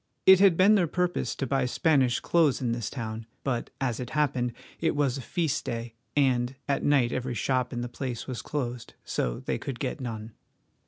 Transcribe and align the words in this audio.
It 0.25 0.39
had 0.39 0.57
been 0.57 0.73
their 0.73 0.87
purpose 0.87 1.35
to 1.35 1.45
buy 1.45 1.67
Spanish 1.67 2.19
clothes 2.19 2.59
in 2.59 2.71
this 2.71 2.89
town, 2.89 3.27
but, 3.43 3.69
as 3.79 3.99
it 3.99 4.09
happened, 4.17 4.51
it 4.79 4.95
was 4.95 5.19
a 5.19 5.21
feast 5.21 5.63
day, 5.63 5.93
and 6.17 6.55
at 6.67 6.83
night 6.83 7.11
every 7.11 7.35
shop 7.35 7.71
in 7.71 7.81
the 7.81 7.87
place 7.87 8.25
was 8.25 8.41
closed, 8.41 8.95
so 9.05 9.41
they 9.41 9.59
could 9.59 9.79
get 9.79 10.01
none. 10.01 10.31